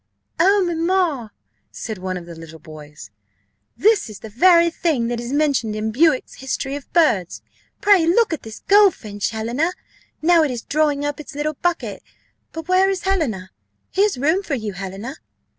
"Oh, 0.39 0.63
mamma!" 0.65 1.31
said 1.69 1.99
one 1.99 2.17
of 2.17 2.25
the 2.25 2.33
little 2.33 2.57
boys, 2.57 3.11
"this 3.77 4.09
is 4.09 4.21
the 4.21 4.31
very 4.31 4.71
thing 4.71 5.09
that 5.09 5.19
is 5.19 5.31
mentioned 5.31 5.75
in 5.75 5.91
Bewick's 5.91 6.39
History 6.41 6.75
of 6.75 6.91
Birds. 6.91 7.43
Pray 7.81 8.07
look 8.07 8.33
at 8.33 8.41
this 8.41 8.61
goldfinch, 8.67 9.29
Helena, 9.29 9.73
now 10.19 10.41
it 10.41 10.49
is 10.49 10.63
drawing 10.63 11.05
up 11.05 11.19
its 11.19 11.35
little 11.35 11.53
bucket 11.53 12.01
but 12.51 12.67
where 12.67 12.89
is 12.89 13.03
Helena? 13.03 13.51
here's 13.91 14.17
room 14.17 14.41
for 14.41 14.55
you, 14.55 14.73
Helena." 14.73 15.17